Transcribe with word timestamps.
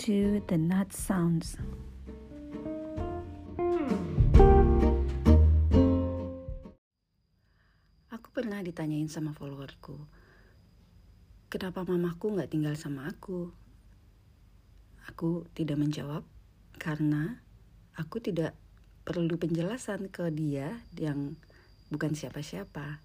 to 0.00 0.40
the 0.48 0.56
Nut 0.56 0.96
Sounds. 0.96 1.60
Aku 8.08 8.28
pernah 8.32 8.64
ditanyain 8.64 9.12
sama 9.12 9.36
followerku, 9.36 10.00
kenapa 11.52 11.84
mamaku 11.84 12.32
nggak 12.32 12.48
tinggal 12.48 12.80
sama 12.80 13.12
aku? 13.12 13.52
Aku 15.12 15.44
tidak 15.52 15.76
menjawab 15.76 16.24
karena 16.80 17.36
aku 17.92 18.24
tidak 18.24 18.56
perlu 19.04 19.36
penjelasan 19.36 20.08
ke 20.08 20.32
dia 20.32 20.80
yang 20.96 21.36
bukan 21.92 22.16
siapa-siapa. 22.16 23.04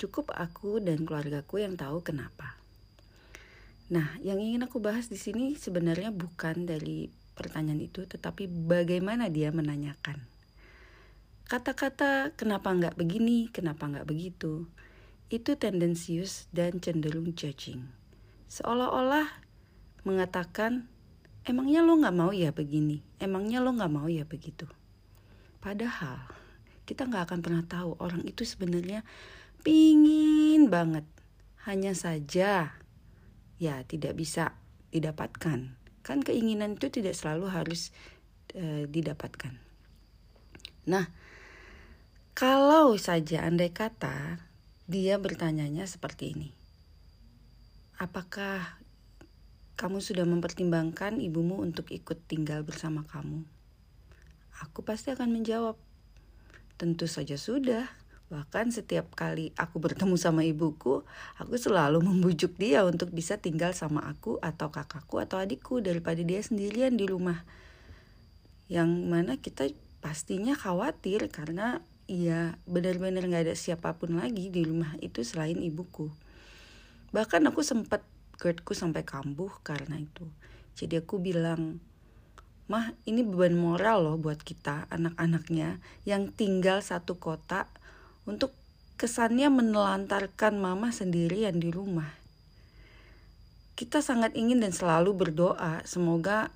Cukup 0.00 0.32
aku 0.32 0.80
dan 0.80 1.04
keluargaku 1.04 1.60
yang 1.60 1.76
tahu 1.76 2.00
kenapa. 2.00 2.59
Nah, 3.90 4.14
yang 4.22 4.38
ingin 4.38 4.62
aku 4.62 4.78
bahas 4.78 5.10
di 5.10 5.18
sini 5.18 5.58
sebenarnya 5.58 6.14
bukan 6.14 6.62
dari 6.62 7.10
pertanyaan 7.34 7.82
itu, 7.82 8.06
tetapi 8.06 8.46
bagaimana 8.46 9.26
dia 9.26 9.50
menanyakan. 9.50 10.22
Kata-kata 11.50 12.30
kenapa 12.38 12.70
nggak 12.70 12.94
begini, 12.94 13.50
kenapa 13.50 13.90
nggak 13.90 14.06
begitu, 14.06 14.70
itu 15.26 15.58
tendensius 15.58 16.46
dan 16.54 16.78
cenderung 16.78 17.34
judging. 17.34 17.82
Seolah-olah 18.46 19.26
mengatakan, 20.06 20.86
emangnya 21.42 21.82
lo 21.82 21.98
nggak 21.98 22.14
mau 22.14 22.30
ya 22.30 22.54
begini, 22.54 23.02
emangnya 23.18 23.58
lo 23.58 23.74
nggak 23.74 23.90
mau 23.90 24.06
ya 24.06 24.22
begitu. 24.22 24.70
Padahal 25.58 26.30
kita 26.86 27.10
nggak 27.10 27.26
akan 27.26 27.40
pernah 27.42 27.64
tahu 27.66 27.98
orang 27.98 28.22
itu 28.22 28.46
sebenarnya 28.46 29.02
pingin 29.66 30.70
banget. 30.70 31.02
Hanya 31.66 31.92
saja 31.98 32.79
ya 33.60 33.84
tidak 33.84 34.16
bisa 34.16 34.56
didapatkan. 34.88 35.76
Kan 36.00 36.18
keinginan 36.24 36.80
itu 36.80 36.88
tidak 36.88 37.12
selalu 37.12 37.52
harus 37.52 37.92
e, 38.56 38.88
didapatkan. 38.88 39.52
Nah, 40.88 41.12
kalau 42.32 42.96
saja 42.96 43.44
andai 43.44 43.68
kata 43.68 44.40
dia 44.88 45.20
bertanyanya 45.20 45.84
seperti 45.84 46.32
ini. 46.34 46.50
Apakah 48.00 48.80
kamu 49.76 50.00
sudah 50.00 50.24
mempertimbangkan 50.24 51.20
ibumu 51.20 51.60
untuk 51.60 51.92
ikut 51.92 52.16
tinggal 52.24 52.64
bersama 52.64 53.04
kamu? 53.04 53.44
Aku 54.64 54.80
pasti 54.80 55.12
akan 55.12 55.30
menjawab, 55.36 55.76
tentu 56.80 57.04
saja 57.04 57.36
sudah. 57.36 57.99
Bahkan 58.30 58.70
setiap 58.70 59.10
kali 59.18 59.50
aku 59.58 59.82
bertemu 59.82 60.14
sama 60.14 60.46
ibuku, 60.46 61.02
aku 61.34 61.54
selalu 61.58 61.98
membujuk 61.98 62.54
dia 62.54 62.86
untuk 62.86 63.10
bisa 63.10 63.42
tinggal 63.42 63.74
sama 63.74 64.06
aku 64.06 64.38
atau 64.38 64.70
kakakku 64.70 65.18
atau 65.18 65.42
adikku 65.42 65.82
daripada 65.82 66.22
dia 66.22 66.38
sendirian 66.38 66.94
di 66.94 67.10
rumah. 67.10 67.42
Yang 68.70 68.90
mana 69.10 69.34
kita 69.34 69.66
pastinya 69.98 70.54
khawatir 70.54 71.26
karena 71.26 71.82
ya 72.06 72.54
benar-benar 72.70 73.26
nggak 73.26 73.50
ada 73.50 73.56
siapa 73.58 73.98
pun 73.98 74.14
lagi 74.14 74.46
di 74.46 74.62
rumah 74.62 74.94
itu 75.02 75.26
selain 75.26 75.58
ibuku. 75.58 76.06
Bahkan 77.10 77.42
aku 77.50 77.66
sempat 77.66 78.06
GERDku 78.38 78.78
sampai 78.78 79.02
kambuh 79.02 79.50
karena 79.66 79.98
itu. 79.98 80.30
Jadi 80.78 81.02
aku 81.02 81.18
bilang, 81.18 81.82
Mah 82.70 82.94
ini 83.02 83.26
beban 83.26 83.58
moral 83.58 84.06
loh 84.06 84.14
buat 84.14 84.46
kita 84.46 84.86
anak-anaknya 84.94 85.82
yang 86.06 86.30
tinggal 86.30 86.78
satu 86.78 87.18
kota 87.18 87.66
untuk 88.24 88.52
kesannya 89.00 89.48
menelantarkan 89.48 90.60
mama 90.60 90.92
sendirian 90.92 91.56
di 91.56 91.72
rumah. 91.72 92.12
Kita 93.76 94.04
sangat 94.04 94.36
ingin 94.36 94.60
dan 94.60 94.76
selalu 94.76 95.16
berdoa 95.16 95.80
semoga 95.88 96.52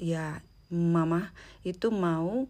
ya 0.00 0.40
mama 0.72 1.36
itu 1.68 1.92
mau 1.92 2.48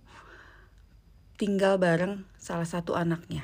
tinggal 1.35 1.75
bareng 1.75 2.23
salah 2.39 2.69
satu 2.71 2.95
anaknya 2.95 3.43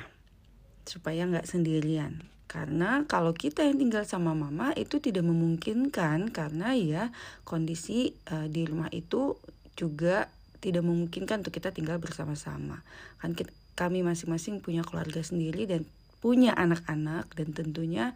supaya 0.87 1.27
nggak 1.27 1.43
sendirian. 1.43 2.23
Karena 2.49 3.05
kalau 3.05 3.35
kita 3.35 3.61
yang 3.61 3.77
tinggal 3.77 4.07
sama 4.09 4.33
mama 4.33 4.73
itu 4.73 4.97
tidak 4.97 5.21
memungkinkan 5.27 6.33
karena 6.33 6.73
ya 6.73 7.03
kondisi 7.45 8.17
uh, 8.31 8.49
di 8.49 8.65
rumah 8.65 8.89
itu 8.89 9.37
juga 9.77 10.31
tidak 10.57 10.81
memungkinkan 10.81 11.45
untuk 11.45 11.53
kita 11.53 11.69
tinggal 11.69 12.01
bersama-sama. 12.01 12.81
Kan 13.21 13.37
kita, 13.37 13.53
kami 13.79 14.03
masing-masing 14.03 14.59
punya 14.59 14.83
keluarga 14.83 15.23
sendiri 15.23 15.63
dan 15.63 15.87
punya 16.19 16.51
anak-anak 16.51 17.31
dan 17.31 17.55
tentunya 17.55 18.11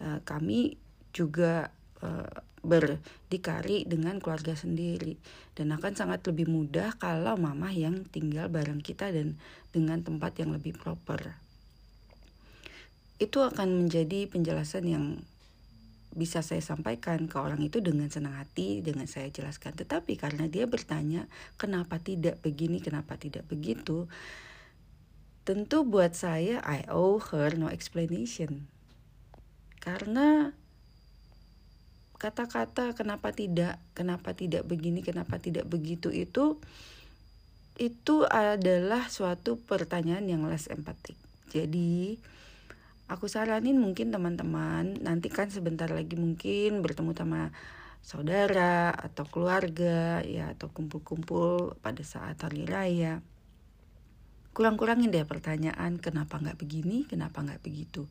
uh, 0.00 0.24
kami 0.24 0.80
juga 1.12 1.68
uh, 2.00 2.32
berdikari 2.64 3.84
dengan 3.84 4.22
keluarga 4.22 4.56
sendiri 4.56 5.18
dan 5.52 5.74
akan 5.76 5.92
sangat 5.92 6.24
lebih 6.24 6.48
mudah 6.48 6.96
kalau 6.96 7.36
mama 7.36 7.68
yang 7.68 8.08
tinggal 8.08 8.48
bareng 8.48 8.80
kita 8.80 9.12
dan 9.12 9.36
dengan 9.74 10.00
tempat 10.00 10.40
yang 10.40 10.56
lebih 10.56 10.72
proper. 10.78 11.36
Itu 13.20 13.44
akan 13.44 13.84
menjadi 13.84 14.30
penjelasan 14.30 14.84
yang 14.88 15.04
bisa 16.12 16.44
saya 16.44 16.60
sampaikan 16.60 17.24
ke 17.24 17.36
orang 17.40 17.60
itu 17.64 17.80
dengan 17.80 18.08
senang 18.12 18.36
hati, 18.36 18.84
dengan 18.84 19.08
saya 19.08 19.32
jelaskan. 19.32 19.72
Tetapi 19.72 20.20
karena 20.20 20.44
dia 20.44 20.68
bertanya, 20.68 21.24
kenapa 21.56 21.96
tidak 21.98 22.38
begini, 22.44 22.84
kenapa 22.84 23.16
tidak 23.16 23.48
begitu, 23.48 24.06
Tentu 25.42 25.82
buat 25.82 26.14
saya 26.14 26.62
I 26.62 26.86
owe 26.86 27.18
her 27.18 27.58
no 27.58 27.66
explanation. 27.66 28.70
Karena 29.82 30.54
kata-kata 32.22 32.94
kenapa 32.94 33.34
tidak, 33.34 33.82
kenapa 33.98 34.30
tidak 34.38 34.62
begini, 34.62 35.02
kenapa 35.02 35.42
tidak 35.42 35.66
begitu 35.66 36.14
itu 36.14 36.62
itu 37.74 38.22
adalah 38.30 39.10
suatu 39.10 39.58
pertanyaan 39.58 40.30
yang 40.30 40.46
less 40.46 40.70
empatik. 40.70 41.18
Jadi 41.50 42.14
aku 43.10 43.26
saranin 43.26 43.82
mungkin 43.82 44.14
teman-teman 44.14 45.02
nanti 45.02 45.26
kan 45.26 45.50
sebentar 45.50 45.90
lagi 45.90 46.14
mungkin 46.14 46.86
bertemu 46.86 47.10
sama 47.18 47.50
saudara 48.02 48.94
atau 48.94 49.26
keluarga 49.26 50.22
ya 50.22 50.54
atau 50.54 50.70
kumpul-kumpul 50.70 51.74
pada 51.82 52.02
saat 52.06 52.38
hari 52.38 52.66
raya 52.66 53.18
kurang-kurangin 54.52 55.08
deh 55.08 55.24
pertanyaan 55.24 55.96
kenapa 55.96 56.36
nggak 56.40 56.60
begini, 56.60 57.08
kenapa 57.08 57.40
nggak 57.40 57.60
begitu. 57.64 58.04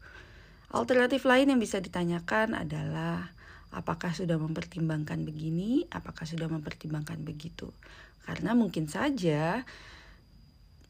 Alternatif 0.71 1.27
lain 1.27 1.53
yang 1.53 1.59
bisa 1.61 1.77
ditanyakan 1.77 2.57
adalah 2.57 3.29
apakah 3.71 4.11
sudah 4.11 4.35
mempertimbangkan 4.41 5.23
begini, 5.23 5.87
apakah 5.93 6.25
sudah 6.25 6.49
mempertimbangkan 6.49 7.21
begitu. 7.23 7.69
Karena 8.25 8.55
mungkin 8.55 8.87
saja 8.87 9.63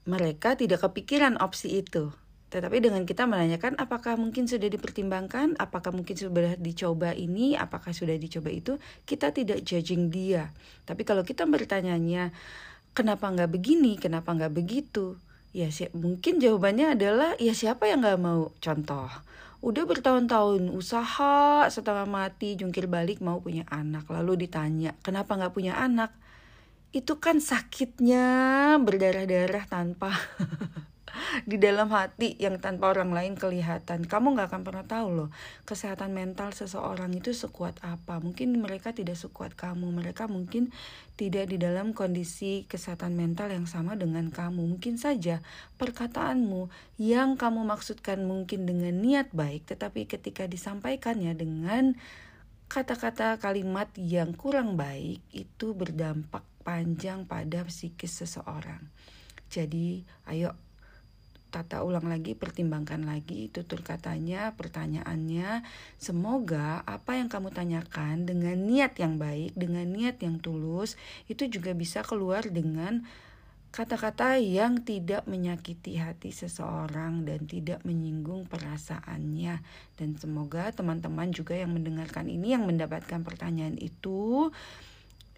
mereka 0.06 0.58
tidak 0.58 0.82
kepikiran 0.82 1.38
opsi 1.38 1.82
itu. 1.84 2.10
Tetapi 2.52 2.84
dengan 2.84 3.08
kita 3.08 3.24
menanyakan 3.32 3.80
apakah 3.80 4.20
mungkin 4.20 4.44
sudah 4.44 4.68
dipertimbangkan, 4.68 5.56
apakah 5.56 5.96
mungkin 5.96 6.20
sudah 6.20 6.60
dicoba 6.60 7.16
ini, 7.16 7.56
apakah 7.56 7.96
sudah 7.96 8.20
dicoba 8.20 8.52
itu, 8.52 8.76
kita 9.08 9.32
tidak 9.32 9.64
judging 9.64 10.12
dia. 10.12 10.52
Tapi 10.84 11.08
kalau 11.08 11.24
kita 11.24 11.48
bertanyanya, 11.48 12.36
kenapa 12.92 13.32
nggak 13.32 13.56
begini, 13.56 13.96
kenapa 13.96 14.36
nggak 14.36 14.52
begitu, 14.52 15.16
Ya 15.52 15.68
si 15.68 15.92
mungkin 15.92 16.40
jawabannya 16.40 16.96
adalah 16.96 17.36
ya 17.36 17.52
siapa 17.52 17.88
yang 17.92 18.04
nggak 18.04 18.22
mau? 18.24 18.56
Contoh 18.64 19.12
udah 19.62 19.84
bertahun-tahun 19.86 20.74
usaha 20.74 21.70
setengah 21.70 22.10
mati 22.10 22.58
jungkir 22.58 22.88
balik 22.88 23.20
mau 23.20 23.44
punya 23.44 23.68
anak. 23.68 24.08
Lalu 24.08 24.48
ditanya 24.48 24.96
kenapa 25.04 25.36
nggak 25.36 25.54
punya 25.54 25.76
anak? 25.76 26.16
Itu 26.92 27.20
kan 27.20 27.40
sakitnya 27.40 28.76
berdarah-darah 28.80 29.68
tanpa 29.68 30.12
di 31.48 31.58
dalam 31.58 31.88
hati 31.92 32.36
yang 32.38 32.60
tanpa 32.60 32.92
orang 32.92 33.16
lain 33.16 33.34
kelihatan. 33.40 34.04
Kamu 34.06 34.36
nggak 34.36 34.52
akan 34.52 34.62
pernah 34.68 34.86
tahu 34.86 35.08
loh 35.12 35.30
kesehatan 35.64 36.12
mental 36.12 36.52
seseorang 36.52 37.12
itu 37.16 37.32
sekuat 37.32 37.80
apa. 37.84 38.20
Mungkin 38.20 38.60
mereka 38.60 38.92
tidak 38.92 39.16
sekuat 39.20 39.56
kamu, 39.56 39.90
mereka 39.92 40.28
mungkin 40.28 40.70
tidak 41.16 41.54
di 41.54 41.62
dalam 41.62 41.94
kondisi 41.94 42.66
kesehatan 42.68 43.16
mental 43.16 43.54
yang 43.54 43.70
sama 43.70 43.96
dengan 43.96 44.34
kamu. 44.34 44.66
Mungkin 44.78 45.00
saja 45.00 45.40
perkataanmu 45.80 46.68
yang 47.00 47.40
kamu 47.40 47.64
maksudkan 47.64 48.24
mungkin 48.26 48.68
dengan 48.68 48.98
niat 49.00 49.32
baik, 49.32 49.70
tetapi 49.70 50.10
ketika 50.10 50.50
disampaikannya 50.50 51.38
dengan 51.38 51.96
kata-kata 52.72 53.36
kalimat 53.44 53.92
yang 54.00 54.32
kurang 54.32 54.80
baik 54.80 55.20
itu 55.36 55.76
berdampak 55.76 56.48
panjang 56.64 57.28
pada 57.28 57.68
psikis 57.68 58.24
seseorang. 58.24 58.80
Jadi, 59.52 60.08
ayo 60.32 60.56
tata 61.52 61.84
ulang 61.84 62.08
lagi, 62.08 62.34
pertimbangkan 62.34 63.04
lagi 63.04 63.52
tutur 63.52 63.84
katanya, 63.84 64.56
pertanyaannya. 64.56 65.62
Semoga 66.00 66.82
apa 66.88 67.20
yang 67.20 67.28
kamu 67.28 67.52
tanyakan 67.52 68.24
dengan 68.24 68.56
niat 68.56 68.96
yang 68.98 69.20
baik, 69.20 69.52
dengan 69.54 69.86
niat 69.92 70.24
yang 70.24 70.40
tulus, 70.40 70.96
itu 71.28 71.52
juga 71.52 71.76
bisa 71.76 72.02
keluar 72.08 72.48
dengan 72.48 73.04
kata-kata 73.72 74.36
yang 74.40 74.84
tidak 74.84 75.24
menyakiti 75.28 75.96
hati 75.96 76.32
seseorang 76.32 77.24
dan 77.24 77.48
tidak 77.48 77.84
menyinggung 77.84 78.48
perasaannya. 78.48 79.60
Dan 80.00 80.16
semoga 80.16 80.72
teman-teman 80.72 81.32
juga 81.36 81.56
yang 81.60 81.76
mendengarkan 81.76 82.28
ini, 82.32 82.56
yang 82.56 82.68
mendapatkan 82.68 83.24
pertanyaan 83.24 83.76
itu, 83.80 84.52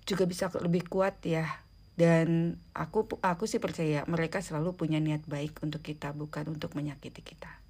juga 0.03 0.23
bisa 0.27 0.51
lebih 0.59 0.83
kuat 0.91 1.15
ya 1.23 1.62
dan 1.93 2.57
aku 2.73 3.05
aku 3.21 3.45
sih 3.45 3.61
percaya 3.61 4.01
mereka 4.09 4.41
selalu 4.41 4.73
punya 4.73 4.97
niat 4.97 5.25
baik 5.29 5.61
untuk 5.61 5.85
kita 5.85 6.09
bukan 6.13 6.57
untuk 6.57 6.73
menyakiti 6.73 7.21
kita. 7.21 7.63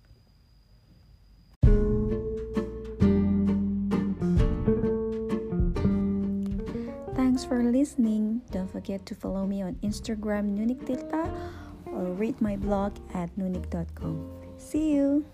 Thanks 7.14 7.44
for 7.44 7.66
listening. 7.66 8.46
Don't 8.54 8.70
forget 8.70 9.04
to 9.10 9.18
follow 9.18 9.50
me 9.50 9.66
on 9.66 9.76
Instagram 9.82 10.54
Nunik 10.54 10.86
Tirta 10.86 11.28
or 11.90 12.14
read 12.14 12.38
my 12.40 12.56
blog 12.56 12.94
at 13.18 13.34
nunik.com. 13.36 14.22
See 14.62 14.94
you. 14.94 15.26